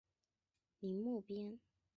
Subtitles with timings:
[0.79, 1.59] 宁木边。